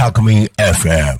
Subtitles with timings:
[0.00, 1.18] タコミ FM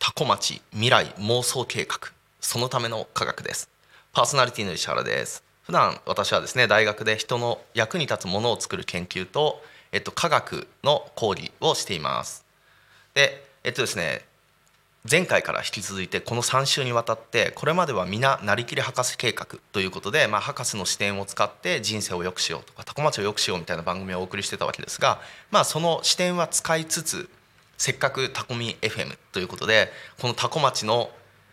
[0.00, 2.10] タコ町未来妄想計画。
[2.40, 3.70] そのための科学です。
[4.12, 5.44] パーソナリティの石原です。
[5.62, 9.62] 普段私はですね大学で人の役に立つものを作る研究と、
[9.92, 12.44] えっと、科学の講義をしています。
[13.14, 14.24] でえっとですね
[15.08, 27.30] 前回から引き続いてこの3週にわたってこれまでは皆なりきり博士計画ということで、まあ、博士の視点を使って人生を良くしようとかタコ町を良くしようみたいな番組をお送りしてたわけですが、まあ、その視点は使いつつ
[27.78, 31.10] せっかくタコミ FM ということでこのタコ町の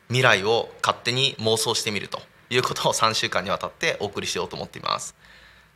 [0.08, 2.20] 未来を勝手に妄想してみると
[2.50, 5.16] いうことを3週間にわたってお送りしようと思っています。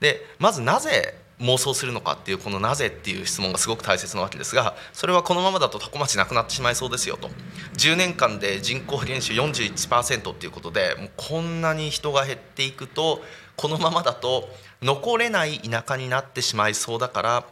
[0.02, 7.30] でまずなぜ妄想するのかっていうこの「なぜ」っていう質問がすごく大切なわけですがそれはこのままだと多古町なくなってしまいそうですよと。
[7.78, 13.24] 10年間で人口減少41%っていうことでもうこんなに人が減っていくと
[13.56, 14.50] このままだと
[14.82, 17.46] 残れない田舎になってしまいそうだから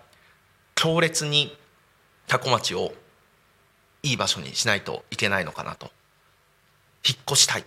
[0.76, 1.58] 強烈に
[2.28, 2.94] 多古町を
[4.04, 5.92] いい場所にしないといけないのかなと。
[7.06, 7.64] 引っ越したい。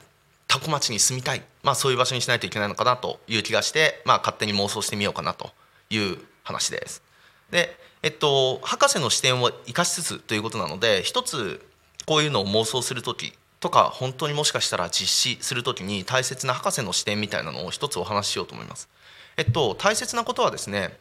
[0.46, 5.50] 多古町に住みたい、まあ、そういう場所にしないといけないのかなという気がして、まあ、勝手に妄想してみようかなと。
[5.94, 7.02] いう話です。
[7.50, 11.64] で、えっと、博士の視点を生かしつつということなので一つ
[12.06, 18.88] こういうのを妄想する時とか本当にもしかしたら実施する時に大切な博士の視点みたいなのを一つお話ししようと思います。
[19.36, 20.98] えっと、大切なことはですね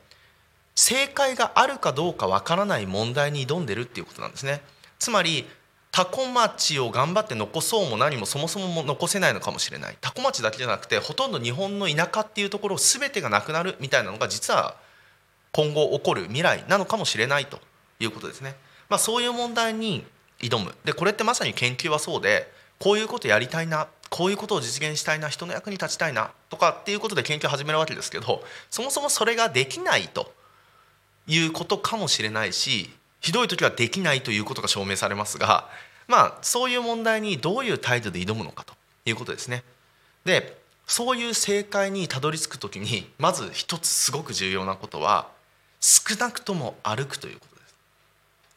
[0.75, 4.62] 正解があるかどうかわからない問題に挑んでるっていうことなんですね。
[5.00, 5.47] つまり
[5.92, 14.75] 多古町を頑張って残そうも何もそもそも残せないのかもしれない多古町だけじゃなくてほとんど日本の田舎っていうところ全てがなくなるみたいなのが実は
[15.52, 17.59] 今後起こる未来なのかもしれないと
[18.00, 18.56] いうことですね。
[18.89, 20.06] まあ、そういう問題に
[20.39, 30.34] 挑むでこれってまさに研究はそうでこういうことやりたいなこういうことを実現したいな人の役に立ちたいなとかっていうことで研究を始めるわけですけどそもそもそれができないと
[31.28, 32.89] いうことかもしれないし
[33.22, 35.70] ひどい時はできないということが証明されますが
[36.08, 38.74] まあそういう問題にどういう態度で挑むのかと
[39.06, 39.64] いうことですね。
[40.26, 45.30] でそういう正解にたどり着く時にまず一つすごく重要なことは
[45.80, 47.76] 少なくとも歩くということです。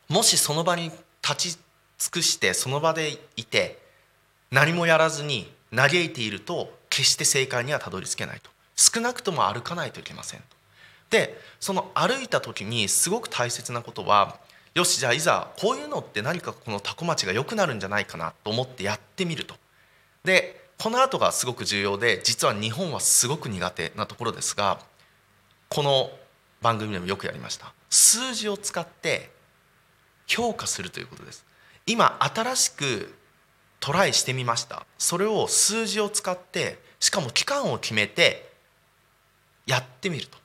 [0.08, 0.90] もしその場に
[1.22, 1.58] 立ち
[1.98, 3.78] 尽くしてその場でいて
[4.50, 10.42] 何もやらずに嘆いていると決して正解にはたどり着けないと少なくとも歩かないといけません
[11.10, 14.38] でその歩いた時にすごく大切なことは
[14.74, 19.54] よしじゃあいざこういうのって何かこの多古町が良くなるんじゃないかなと思ってやってみると。
[20.24, 24.80] でこの後がすごく重要で実は日本はすごく苦手なところですが
[25.68, 26.10] この
[26.60, 27.72] 番組でもよくやりました。
[27.88, 29.30] 数字を使って
[30.26, 31.46] 評価するということです。
[31.86, 33.14] 今新しく
[33.78, 34.86] トライしてみました。
[34.98, 38.50] それを数字を使ってしかも期間を決めて
[39.66, 40.43] やってみると。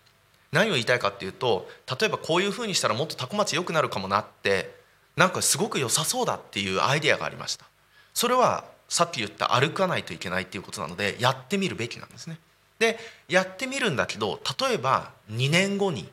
[0.51, 4.75] 何を言いたいかっていうと例えばこういうふうにしたらもっと多古町良くなるかもなって
[5.15, 7.65] なんかすごく良さそうだっていうアイデアがありました。
[8.13, 12.39] それはさっき言った歩かないといけないっていうことなのでやってみるべきなんですね。
[12.79, 16.09] でやってみるんだけど例えば2年後に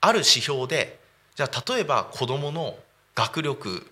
[0.00, 0.98] ある指標で
[1.36, 2.76] じゃあ例えば子どもの
[3.14, 3.86] 学力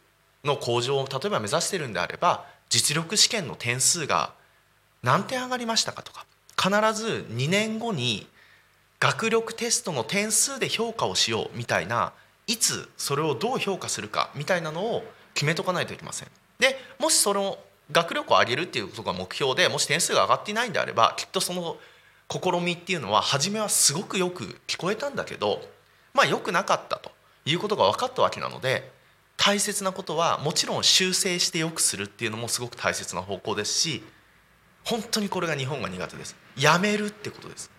[0.45, 4.33] の向上を例えば目指してるんであれば実力試験の点数が
[5.03, 6.27] 何点上がりましたかとか
[6.57, 8.27] 必ず2年後に
[9.01, 12.13] 学力テストの点数で評価をしようみたいな
[12.47, 16.29] いつそれをどう評価するかみたいなのを決めとかないといけません。
[16.59, 17.59] でもしその
[17.91, 21.77] 学力を上げるっていうことが目標でもし点数が上がっていないんであればきっとその
[22.31, 25.63] 試みっていうのは初めはすごくよく聞こえたんだけど
[26.15, 27.11] まあ良くなかったと
[27.47, 28.93] いうことが分かったわけなので
[29.37, 34.03] 大切なことはもちろん修正して良くするっていうのもすごく大切な方向ですし
[34.85, 37.71] 本当にこれが日本が苦手ですやめるってことです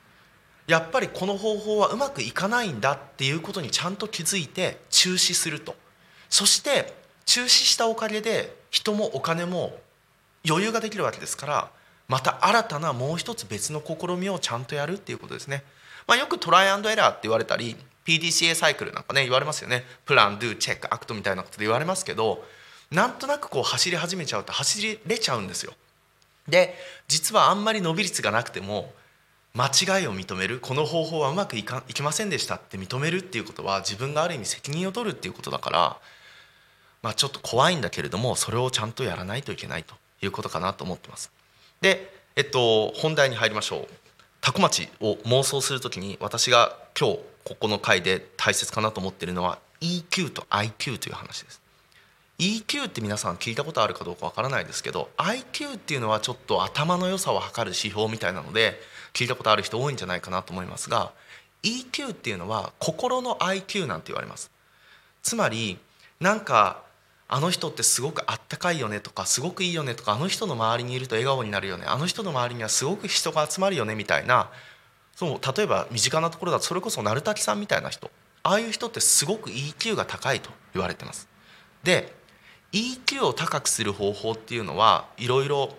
[0.72, 5.76] やっぱりこの方法はうまくいかないんだっていうことにちゃんと気づいて中止すると。
[6.30, 6.94] そして
[7.26, 9.78] 中止したおかげで人もお金も
[10.48, 11.72] 余裕ができるわけですから
[12.08, 15.66] また新たなもう一つ別の試みをちゃんとやるっていうことですね、
[16.08, 17.76] まあ、よくトライアンドエラーって言われたり
[18.06, 19.84] PDCA サイクルなんかね言われますよね。
[20.06, 22.46] プランドゥチェックアクトみたいなことで言われますけど
[22.92, 25.74] なんとなくこう走り始めちゃうと走れちゃうんですよ。
[26.48, 26.76] で
[27.10, 28.94] 実はあんまり伸び率がなくても
[29.54, 35.98] 間違いを認めるこの方法はうまくいかいきませんでしたって認めるっていうことは自分がある意味責任を取るっていうことだから、
[37.02, 41.32] まあ、ちょっと怖いんだけれどもそれをちゃんとやらないといけないということかなと思ってます。
[41.82, 43.88] で、えっと、本題に入りましょう。
[44.40, 51.62] 多古町を妄想する時に私が今日ここの回で大切かなと思っているのは EQ と IQ という話です。
[52.40, 58.80] EQ って皆さん聞いたことあるかどうかわからないですけど IQ っていうのはちょっと頭の良さを測る指標みたいなので
[59.14, 61.12] 聞いたことある人多いんじゃないかなと思いますが
[61.64, 64.52] EQ っていうのは心の IQ なんて言われます
[65.22, 65.78] つまり
[66.20, 66.84] なんか
[67.28, 74.50] あの人ってすごくあったかいよねとかすごくいいよねとかあの人の周りにいると笑顔になるよねあの人の周りにはすごく人が集まるよねみたいな
[75.16, 78.12] そう例えば身近なところだとそれこそ鳴滝さんみたいな人
[78.44, 81.28] ああいう人ってすごく EQ が高いと言われてます。
[81.84, 82.12] で
[82.72, 85.76] EQ を高くする方法っていうのはいろいろ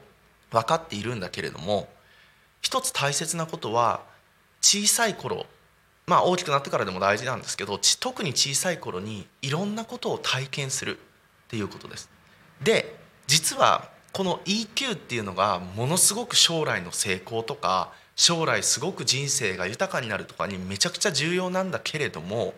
[0.50, 1.88] 分かっているんだけれども
[2.62, 4.00] 一つ大切なことは
[4.60, 5.46] 小さい頃
[6.06, 11.00] まあ大きくなってからでも大事なんですけど特に小さい頃にいろんなことを体験するっ
[11.48, 12.08] ていうことです。
[12.62, 22.52] で実はこの EQ っていうのがものすごく将来の成功とか将来すごく人生が豊かになるとかにめちゃくちゃ重要なんだけれども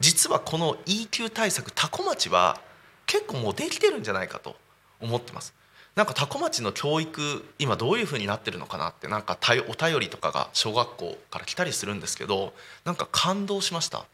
[0.00, 2.60] 実はこの EQ 対策多古町は
[3.06, 4.56] 結構もうできてるんじゃないかと
[5.00, 5.54] 思ってます。
[5.94, 12.54] なんか多古町の教育今どういうふうになってるのかなってなんかお便りとかが小学校から来たりするんですけど
[12.84, 14.04] なんか感動しました。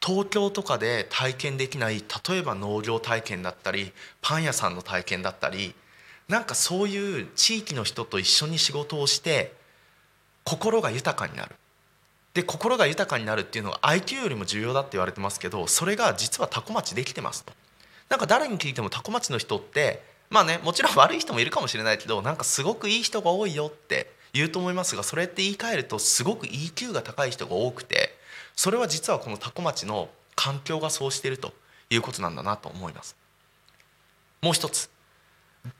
[0.00, 3.90] 東京とかで体験できない例えば農業体験だったり
[4.22, 5.74] パン屋さんの体験だったり
[6.28, 9.52] なんかそういう地域の人と一緒に仕事をして
[10.44, 11.56] 心が豊かになる。
[12.34, 17.52] で心が豊かになるっていうのは IQ よりも重要だって言われてますけどそれが実は多古町できてますと。
[18.08, 20.00] なんか誰に聞いても多古町の人って
[20.30, 28.16] まあねもちろん悪い人もいるかもしれないけどなんかすごくいい人が多いよって言うと思いますがそれって言い換えるとすごく EQ が高い人が多くて
[28.54, 31.52] それは実はこの多古町の環境がそうしていると
[31.90, 33.16] いうことなんだなと思います。
[34.42, 34.90] もう一つ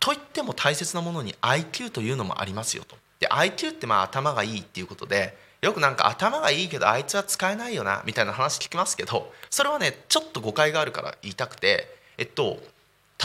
[0.00, 2.96] といっても大切なものに IQ というのもありますよと。
[3.20, 11.86] で IQ ってまあ頭がいいっていうことでよくなんか頭がいいけどあいつは使えないよなみたいな話聞きますけどそれはねちょっと誤解があるから言いたくて
[12.16, 12.58] えっと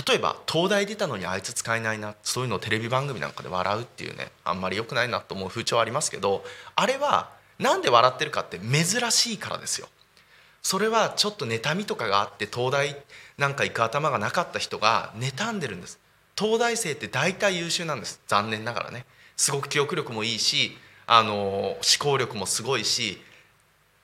[0.07, 6.43] 例えば東大出たのにあいつ使えないなそういうのをテレビ番組なんかで笑うっていうねあんまり良くないなと思う風潮ありますけど
[6.75, 7.29] あれは
[7.59, 9.87] 何で笑ってるかって珍しいからですよ。
[10.63, 12.95] それはちょっと妬みとかがあって東大
[13.37, 15.99] なんか行く頭がなかった人が妬んでるんです。
[16.37, 18.21] 東大生って大体優秀なんです。
[18.27, 19.05] 残念ながらね。
[19.35, 23.21] すごく記憶力もいいしあの思考力もすごいし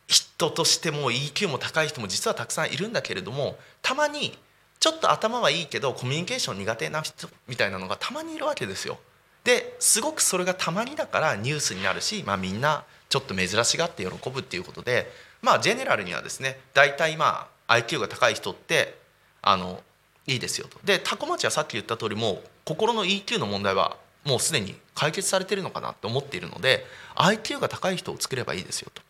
[0.08, 4.38] 人としても EQ も高い人も実はたくさんいるんだけれどもたまに
[4.80, 8.98] ちょっと頭はいいけどコミュニケーション苦手な人みたいなのがたまにいるわけですよ。
[9.44, 15.12] ですごくそれがたまにだからニュースになるし、まあ、みんなちょっと珍しがって喜ぶっていうことで
[15.42, 18.98] まあジェネラルにはですね大体まあ IQ が高い人って
[19.42, 19.82] あの
[20.28, 20.78] いいですよと。
[20.84, 26.86] でタコ町はさっき言った通りもう心の EQ の問題はもうすでに解決されてるのかなって思っているので
[27.16, 29.02] IQ が高い人を作ればいいですよと。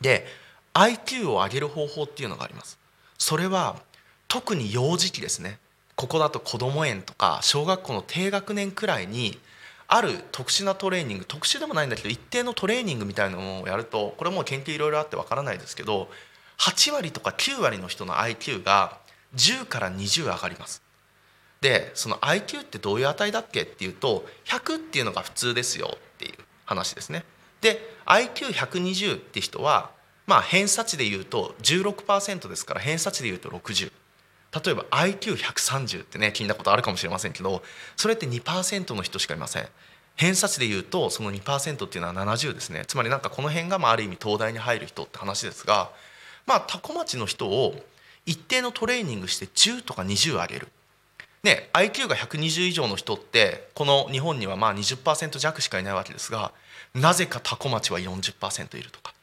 [0.00, 0.26] で
[0.74, 2.78] IQ を上げる方法っていうのがあります。
[3.18, 3.76] それは
[4.30, 5.58] 特に幼児期ですね
[5.96, 9.38] ここだと子ども園とか小学校の低学年くらいに
[9.88, 16.08] ある特殊なトレーニング特殊でもないんだけど一定のトレーニングみたいなものをやるとこれもう研究いろいろあってわからないですけど
[16.58, 18.98] 8割とか9割の人の IQ が
[19.34, 20.80] 10から20上がります。
[21.60, 26.34] でその IQ ってどういう値だっけっていうと100っていうのが普通ですよっていう
[26.66, 27.24] 話ですね。
[27.60, 29.90] で IQ120 って人は
[30.26, 33.90] まあ偏差値でいうと16%ですから偏差値でいうと60。
[34.52, 37.62] 例えば IQ130 ってね聞いたことあるかもしれませんけど
[37.96, 39.68] それって2%の人しかいません。
[40.16, 42.84] 偏差値でいうとその2%っていうのは70ですね。
[42.86, 45.90] つまりなんかこの辺がまあある意味東大に入る人って話ですが
[46.46, 47.74] まあ多古町の人を
[48.26, 50.68] 一定のトレーニングして10とか20上げる。
[51.42, 56.52] ね IQ が120以上の人ってこの日本にはまあ20%弱しかいないわけですが
[56.94, 59.14] なぜか多古町は40%いるとか。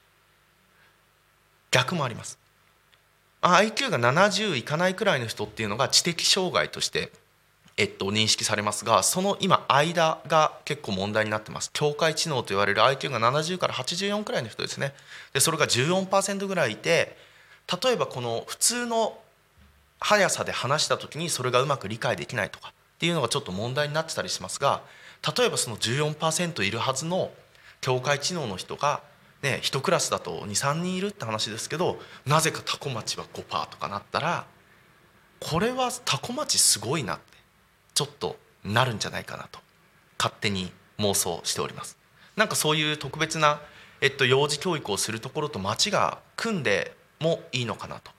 [1.69, 2.39] 逆もあります。
[3.41, 7.11] IQ が70いかないくらいの人っていうのが知的障害として、
[7.77, 11.69] えっと、認識されますがその今間が結構問題になってます。
[11.73, 14.93] 境界知能と言われる IQ が70から84くらいの人ですね。
[15.33, 17.15] でそれが14%ぐらいいて
[17.83, 19.17] 例えばこの普通の
[19.99, 24.81] 速さで話した時にそれがうまく理解できないとかっていうのがちょっと問題になってたりしますが
[25.37, 27.31] 例えばその14%いるはずの
[27.81, 29.01] 境界知能の人が
[29.41, 34.45] ね、1クラスだと23人いるって話ですけどなぜか多古町は5%とかなったら
[35.39, 37.37] これは多古町すごいなって
[37.93, 39.59] ちょっとなるんじゃないかなと
[40.17, 41.97] 勝手に妄想しております。
[42.35, 43.61] なんかそういう特別な、
[44.01, 48.11] えっと、幼児教育をするところと町が組んでもいいのかなと。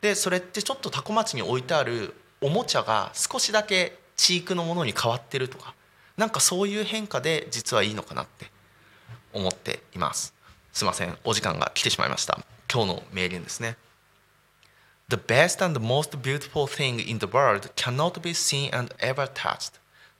[0.00, 5.74] でそれってちょっと多古町に置いてあるおもちゃが少しだけ地域のものに変わってるとか
[6.16, 8.50] なんかそういう変化で実はいいのかなって
[9.32, 10.37] 思っています。
[10.78, 12.38] すいませんお時間が来てしまいました。
[12.72, 13.76] 今日の名言ですね。
[15.08, 19.72] The best and most beautiful thing in the world cannot be seen and ever touched.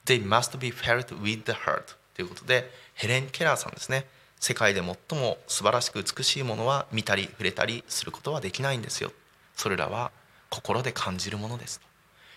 [0.06, 1.94] They must be felt with the heart.
[2.12, 4.06] ということでヘレン・ケラーさんですね。
[4.40, 9.12] 世界で最も素晴らしく美しいものは見たり触れたりすることはできないんですよ。
[9.54, 10.10] それらは
[10.50, 11.80] 心で感じるものです。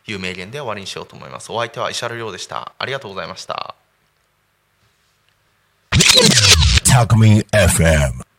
[0.05, 1.51] という名言で終わりにしようと思います。
[1.51, 2.71] お相手は石原亮でした。
[2.77, 3.73] ありがとうございました。
[6.93, 8.30] Alchemy FM.